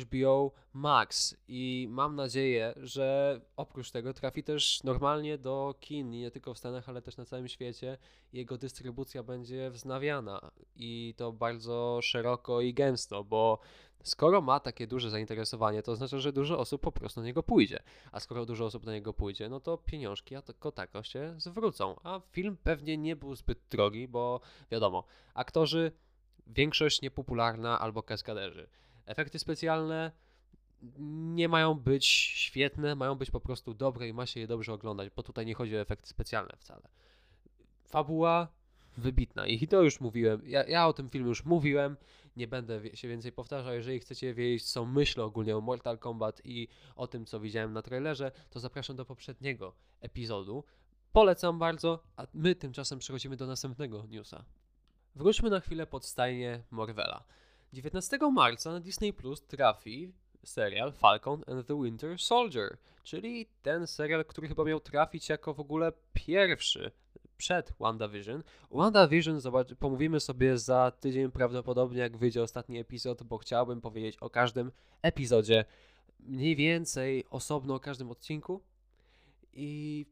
[0.01, 6.53] HBO Max i mam nadzieję, że oprócz tego trafi też normalnie do kin, nie tylko
[6.53, 7.97] w Stanach, ale też na całym świecie.
[8.33, 13.59] Jego dystrybucja będzie wznawiana i to bardzo szeroko i gęsto, bo
[14.03, 17.79] skoro ma takie duże zainteresowanie, to oznacza, że dużo osób po prostu na niego pójdzie.
[18.11, 21.95] A skoro dużo osób na niego pójdzie, no to pieniążki tylko tako się zwrócą.
[22.03, 24.39] A film pewnie nie był zbyt drogi, bo
[24.71, 25.91] wiadomo, aktorzy
[26.47, 28.67] większość niepopularna albo kaskaderzy.
[29.05, 30.11] Efekty specjalne
[31.35, 35.09] nie mają być świetne, mają być po prostu dobre i ma się je dobrze oglądać,
[35.15, 36.87] bo tutaj nie chodzi o efekty specjalne wcale.
[37.83, 38.47] Fabuła
[38.97, 40.41] wybitna i to już mówiłem.
[40.45, 41.97] Ja, ja o tym filmie już mówiłem,
[42.35, 43.73] nie będę się więcej powtarzał.
[43.73, 47.81] Jeżeli chcecie wiedzieć, co myślę ogólnie o Mortal Kombat i o tym, co widziałem na
[47.81, 50.63] trailerze, to zapraszam do poprzedniego epizodu.
[51.13, 54.45] Polecam bardzo, a my tymczasem przechodzimy do następnego newsa.
[55.15, 57.23] Wróćmy na chwilę pod stajnię Marvela.
[57.75, 64.25] 19 marca na Disney Plus trafi serial Falcon and the Winter Soldier, czyli ten serial,
[64.25, 66.91] który chyba miał trafić jako w ogóle pierwszy
[67.37, 68.43] przed WandaVision.
[68.71, 74.29] WandaVision zobacz, pomówimy sobie za tydzień prawdopodobnie, jak wyjdzie ostatni epizod, bo chciałbym powiedzieć o
[74.29, 75.65] każdym epizodzie
[76.19, 78.61] mniej więcej osobno o każdym odcinku
[79.53, 80.05] i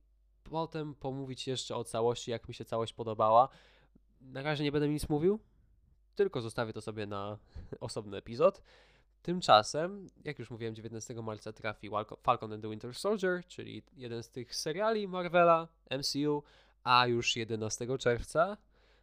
[0.43, 3.49] potem pomówić jeszcze o całości, jak mi się całość podobała.
[4.21, 5.39] Na razie nie będę nic mówił,
[6.15, 7.37] tylko zostawię to sobie na
[7.79, 8.61] osobny epizod.
[9.21, 11.89] Tymczasem, jak już mówiłem, 19 marca trafi
[12.23, 16.43] Falcon and the Winter Soldier, czyli jeden z tych seriali Marvela, MCU,
[16.83, 18.57] a już 11 czerwca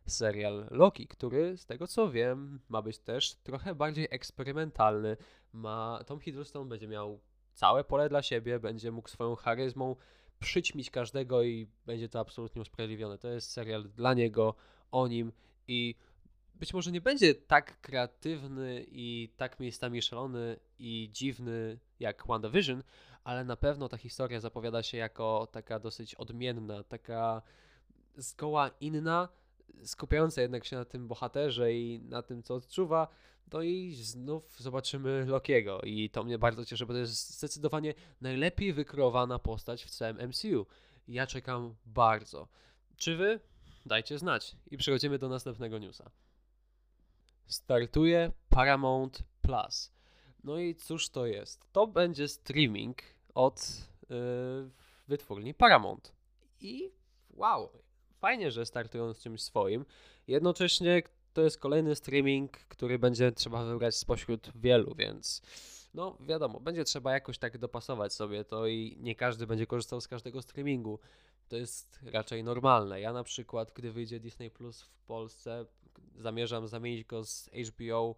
[0.06, 5.16] serial Loki, który z tego co wiem ma być też trochę bardziej eksperymentalny.
[5.52, 7.20] Ma Tom Hiddleston będzie miał
[7.54, 9.96] całe pole dla siebie, będzie mógł swoją charyzmą
[10.38, 13.18] przyćmić każdego i będzie to absolutnie usprawiedliwione.
[13.18, 14.54] To jest serial dla niego,
[14.90, 15.32] o nim
[15.68, 15.94] i
[16.60, 22.82] być może nie będzie tak kreatywny i tak miejscami szalony i dziwny jak WandaVision,
[23.24, 27.42] ale na pewno ta historia zapowiada się jako taka dosyć odmienna, taka
[28.16, 29.28] zgoła inna,
[29.84, 33.08] skupiająca jednak się na tym bohaterze i na tym, co odczuwa.
[33.52, 38.72] No i znów zobaczymy Lokiego i to mnie bardzo cieszy, bo to jest zdecydowanie najlepiej
[38.72, 40.66] wykreowana postać w całym MCU.
[41.08, 42.48] Ja czekam bardzo.
[42.96, 43.40] Czy wy?
[43.86, 44.56] Dajcie znać.
[44.70, 46.10] I przechodzimy do następnego newsa
[47.50, 49.92] startuje Paramount Plus.
[50.44, 51.72] No i cóż to jest?
[51.72, 52.98] To będzie streaming
[53.34, 54.16] od yy,
[55.08, 56.12] wytwórni Paramount.
[56.60, 56.92] I
[57.30, 57.70] wow,
[58.18, 59.84] fajnie, że startują z czymś swoim.
[60.26, 65.42] Jednocześnie to jest kolejny streaming, który będzie trzeba wybrać spośród wielu, więc
[65.94, 70.08] no wiadomo, będzie trzeba jakoś tak dopasować sobie to i nie każdy będzie korzystał z
[70.08, 70.98] każdego streamingu.
[71.48, 73.00] To jest raczej normalne.
[73.00, 75.66] Ja na przykład, gdy wyjdzie Disney Plus w Polsce,
[76.16, 78.14] zamierzam zamienić go z HBO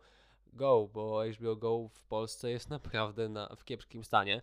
[0.53, 4.43] Go, bo HBO Go w Polsce jest naprawdę na, w kiepskim stanie.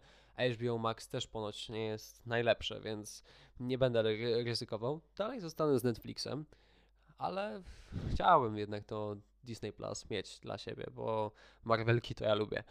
[0.53, 3.23] HBO Max też ponoć nie jest najlepsze, więc
[3.59, 4.03] nie będę
[4.43, 5.01] ryzykował.
[5.17, 6.45] Dalej zostanę z Netflixem,
[7.17, 7.63] ale
[8.11, 11.31] chciałbym jednak to Disney Plus mieć dla siebie, bo
[11.63, 12.63] Marvelki to ja lubię.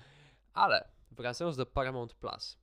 [0.54, 2.56] Ale wracając do Paramount Plus,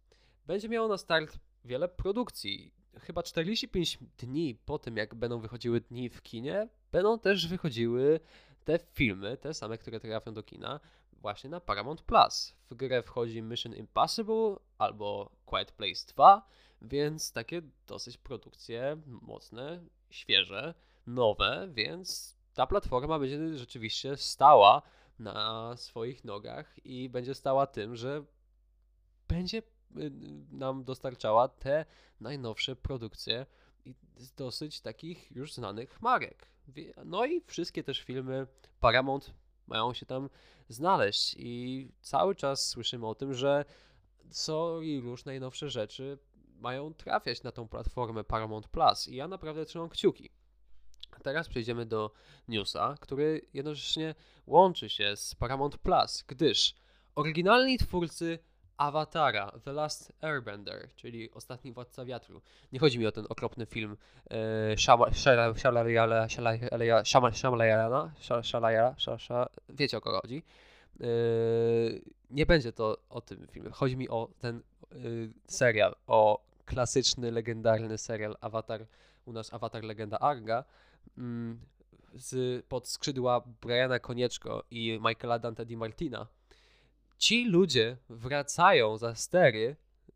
[0.45, 2.73] będzie miało na start wiele produkcji.
[3.05, 8.19] Chyba 45 dni po tym, jak będą wychodziły dni w kinie, będą też wychodziły
[8.63, 10.79] te filmy, te same, które trafią do kina,
[11.13, 12.55] właśnie na Paramount Plus.
[12.69, 16.47] W grę wchodzi Mission Impossible albo Quiet Place 2,
[16.81, 20.73] więc takie dosyć produkcje mocne, świeże,
[21.07, 24.81] nowe, więc ta platforma będzie rzeczywiście stała
[25.19, 28.23] na swoich nogach i będzie stała tym, że
[29.27, 29.61] będzie
[30.51, 31.85] nam dostarczała te
[32.19, 33.45] najnowsze produkcje
[34.17, 36.47] z dosyć takich już znanych marek.
[37.05, 38.47] No i wszystkie też filmy
[38.79, 39.33] Paramount
[39.67, 40.29] mają się tam
[40.69, 43.65] znaleźć i cały czas słyszymy o tym, że
[44.29, 46.17] co i już najnowsze rzeczy
[46.59, 50.29] mają trafiać na tą platformę Paramount Plus i ja naprawdę trzymam kciuki.
[51.23, 52.11] Teraz przejdziemy do
[52.47, 54.15] newsa, który jednocześnie
[54.47, 56.75] łączy się z Paramount Plus, gdyż
[57.15, 58.39] oryginalni twórcy
[58.77, 62.41] Awatara, The Last Airbender, czyli Ostatni Władca Wiatru.
[62.71, 63.97] Nie chodzi mi o ten okropny film
[68.43, 68.95] Shamalayana,
[69.69, 70.43] wiecie o kogo chodzi.
[71.01, 71.05] E,
[72.29, 73.69] nie będzie to o tym filmie.
[73.71, 74.61] Chodzi mi o ten
[74.91, 74.95] e,
[75.47, 78.85] serial, o klasyczny, legendarny serial Avatar,
[79.25, 80.63] u nas Avatar Legenda Arga,
[81.17, 81.59] mm,
[82.13, 86.27] z, pod skrzydła Briana Konieczko i Michaela Dante Di Martina.
[87.17, 89.75] Ci ludzie wracają za stery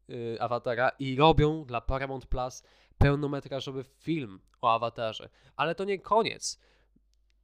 [0.10, 2.64] y, Awatara i robią dla Paramount Plus
[2.98, 5.30] pełnometrażowy film o Awatarze.
[5.56, 6.60] Ale to nie koniec.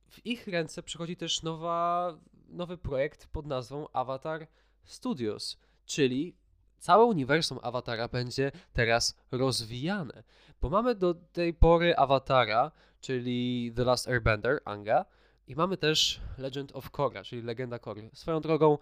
[0.10, 2.14] W ich ręce przychodzi też nowa,
[2.48, 4.48] nowy projekt pod nazwą Avatar
[4.84, 6.36] Studios, czyli
[6.78, 10.24] całe uniwersum Awatara będzie teraz rozwijane.
[10.62, 15.06] Bo mamy do tej pory Awatara, czyli The Last Airbender, Anga,
[15.48, 18.10] i mamy też Legend of Korra, czyli Legenda Korry.
[18.14, 18.78] Swoją drogą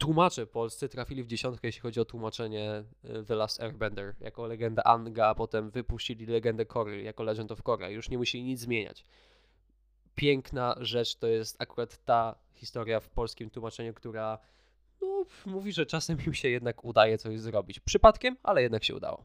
[0.00, 4.82] tłumacze polscy trafili w dziesiątkę, jeśli chodzi o tłumaczenie y, The Last Airbender jako legenda
[4.84, 7.88] Anga, a potem wypuścili legendę Korry jako Legend of Korra.
[7.88, 9.04] Już nie musieli nic zmieniać.
[10.14, 14.38] Piękna rzecz to jest akurat ta historia w polskim tłumaczeniu, która
[15.02, 17.80] no, mówi, że czasem im się jednak udaje coś zrobić.
[17.80, 19.24] Przypadkiem, ale jednak się udało.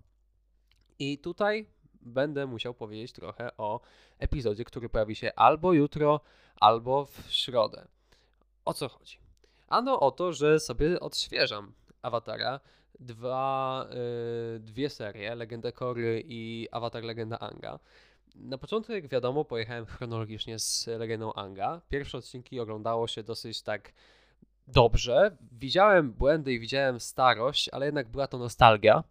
[0.99, 1.65] I tutaj
[2.01, 3.81] będę musiał powiedzieć trochę o
[4.19, 6.19] epizodzie, który pojawi się albo jutro,
[6.55, 7.87] albo w środę.
[8.65, 9.24] O co chodzi?
[9.67, 12.59] Ano o to, że sobie odświeżam Awatara.
[12.99, 13.87] Dwa,
[14.53, 17.79] yy, dwie serie, Legenda Kory i Avatar Legenda Anga.
[18.35, 21.81] Na początku, jak wiadomo, pojechałem chronologicznie z Legendą Anga.
[21.89, 23.93] Pierwsze odcinki oglądało się dosyć tak
[24.67, 25.37] dobrze.
[25.51, 29.03] Widziałem błędy i widziałem starość, ale jednak była to nostalgia.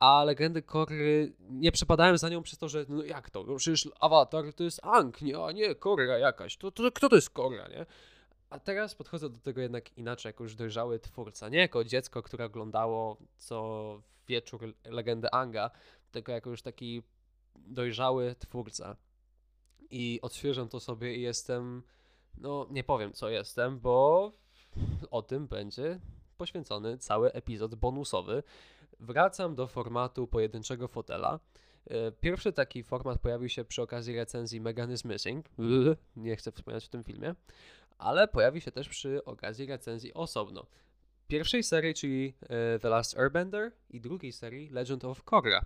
[0.00, 3.44] A legendy Kory nie przepadałem za nią przez to, że no jak to?
[3.44, 6.56] No przecież Avatar to jest Ang, nie, a nie Korra jakaś.
[6.56, 7.86] To, to, kto to jest Korra, nie?
[8.54, 11.48] A teraz podchodzę do tego jednak inaczej, jako już dojrzały twórca.
[11.48, 15.70] Nie jako dziecko, które oglądało co wieczór legendę Anga,
[16.12, 17.02] tylko jako już taki
[17.56, 18.96] dojrzały twórca.
[19.90, 21.82] I odświeżam to sobie i jestem,
[22.38, 24.32] no nie powiem co jestem, bo
[25.10, 26.00] o tym będzie
[26.36, 28.42] poświęcony cały epizod bonusowy.
[29.00, 31.40] Wracam do formatu pojedynczego fotela.
[31.90, 35.46] E, pierwszy taki format pojawił się przy okazji recenzji Megan is Missing.
[36.16, 37.34] Nie chcę wspomnieć o tym filmie,
[37.98, 40.66] ale pojawi się też przy okazji recenzji osobno.
[41.28, 45.64] Pierwszej serii, czyli e, The Last Airbender i drugiej serii Legend of Korra.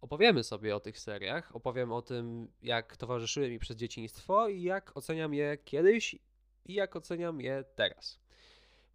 [0.00, 4.96] Opowiemy sobie o tych seriach, opowiem o tym, jak towarzyszyły mi przez dzieciństwo i jak
[4.96, 6.16] oceniam je kiedyś
[6.64, 8.24] i jak oceniam je teraz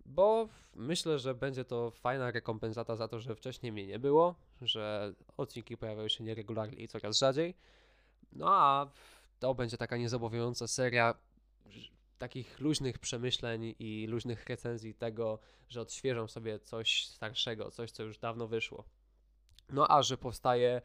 [0.10, 5.14] bo myślę, że będzie to fajna rekompensata za to, że wcześniej mnie nie było, że
[5.38, 7.55] odcinki pojawiają się nieregularnie i coraz rzadziej.
[8.32, 8.91] No a
[9.39, 11.14] to będzie taka niezobowiązująca seria
[12.18, 15.39] takich luźnych przemyśleń i luźnych recenzji tego,
[15.70, 18.84] że odświeżam sobie coś starszego, coś, co już dawno wyszło.
[19.70, 20.82] No a że powstaje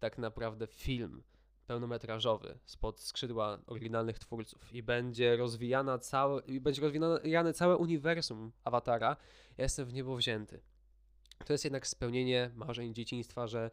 [0.00, 1.22] tak naprawdę film
[1.66, 9.16] pełnometrażowy spod skrzydła oryginalnych twórców i będzie rozwijana całe, i będzie rozwijane całe uniwersum Awatara,
[9.58, 10.60] ja jestem w niebo wzięty.
[11.46, 13.70] To jest jednak spełnienie marzeń dzieciństwa, że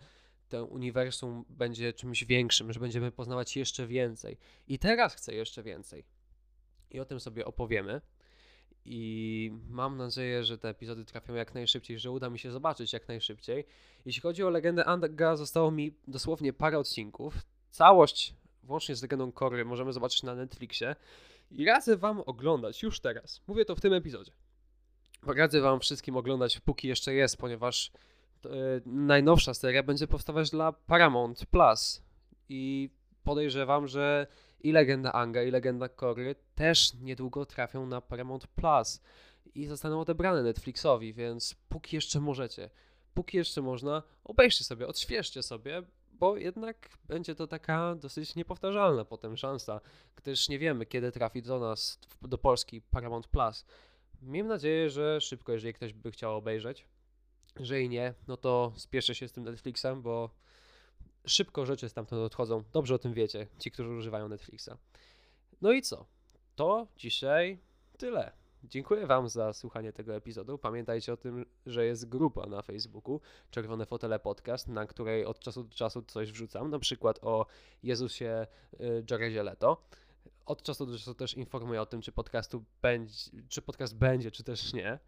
[0.49, 4.37] to uniwersum będzie czymś większym, że będziemy poznawać jeszcze więcej.
[4.67, 6.05] I teraz chcę jeszcze więcej.
[6.91, 8.01] I o tym sobie opowiemy.
[8.85, 13.07] I mam nadzieję, że te epizody trafią jak najszybciej, że uda mi się zobaczyć jak
[13.07, 13.65] najszybciej.
[14.05, 19.65] Jeśli chodzi o legendę Anga, zostało mi dosłownie parę odcinków całość, włącznie z Legendą Kory,
[19.65, 20.95] możemy zobaczyć na Netflixie.
[21.51, 23.41] I radzę wam oglądać już teraz.
[23.47, 24.31] Mówię to w tym epizodzie.
[25.25, 27.91] Radzę wam wszystkim oglądać, póki jeszcze jest, ponieważ
[28.45, 28.49] e,
[28.85, 32.03] najnowsza seria będzie powstawać dla Paramount Plus.
[32.49, 32.89] I
[33.23, 34.27] podejrzewam, że
[34.59, 39.01] i Legenda Anga, i Legenda Kory też niedługo trafią na Paramount Plus
[39.55, 42.69] i zostaną odebrane Netflixowi, więc póki jeszcze możecie,
[43.13, 49.37] póki jeszcze można, obejrzcie sobie, odświeżcie sobie, bo jednak będzie to taka dosyć niepowtarzalna potem
[49.37, 49.81] szansa,
[50.15, 53.65] gdyż nie wiemy, kiedy trafi do nas, do Polski Paramount Plus.
[54.21, 56.85] Miejmy nadzieję, że szybko, jeżeli ktoś by chciał obejrzeć.
[57.59, 60.29] Jeżeli nie, no to spieszę się z tym Netflixem, bo
[61.25, 62.63] szybko rzeczy stamtąd odchodzą.
[62.73, 64.69] Dobrze o tym wiecie, ci, którzy używają Netflixa.
[65.61, 66.05] No i co?
[66.55, 67.59] To dzisiaj
[67.97, 68.31] tyle.
[68.63, 70.57] Dziękuję Wam za słuchanie tego epizodu.
[70.57, 75.63] Pamiętajcie o tym, że jest grupa na Facebooku Czerwone Fotele Podcast, na której od czasu
[75.63, 77.45] do czasu coś wrzucam, na przykład o
[77.83, 79.81] Jezusie y, Jarezie Leto.
[80.45, 84.43] Od czasu do czasu też informuję o tym, czy, podcastu będzie, czy podcast będzie, czy
[84.43, 84.99] też nie.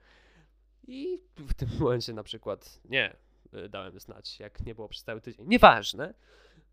[0.88, 3.16] I w tym momencie na przykład nie
[3.54, 5.46] y, dałem znać, jak nie było przez cały tydzień.
[5.48, 6.14] Nieważne,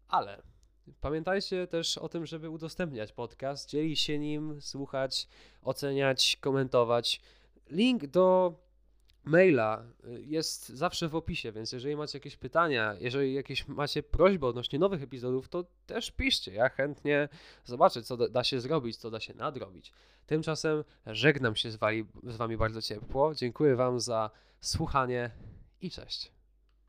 [0.09, 0.43] ale
[1.01, 5.29] Pamiętajcie też o tym, żeby udostępniać podcast, dzielić się nim, słuchać,
[5.63, 7.21] oceniać, komentować.
[7.71, 8.55] Link do
[9.25, 14.47] maila y, jest zawsze w opisie, więc jeżeli macie jakieś pytania, jeżeli jakieś macie prośby
[14.47, 16.53] odnośnie nowych epizodów, to też piszcie.
[16.53, 17.29] Ja chętnie
[17.65, 19.93] zobaczę, co da się zrobić, co da się nadrobić.
[20.27, 21.79] Tymczasem żegnam się z
[22.25, 23.35] z wami bardzo ciepło.
[23.35, 25.31] Dziękuję Wam za słuchanie
[25.81, 26.34] i cześć.